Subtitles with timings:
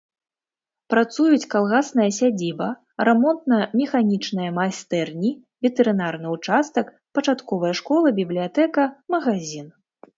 [0.93, 2.69] Працуюць калгасная сядзіба,
[3.11, 5.31] рамонтна-механічныя майстэрні,
[5.69, 6.85] ветэрынарны ўчастак,
[7.19, 9.67] пачатковая школа, бібліятэка, магазін.